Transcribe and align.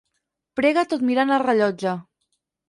Prega 0.59 0.83
tot 0.93 1.03
mirant 1.09 1.35
el 1.37 1.43
rellotge. 1.45 1.95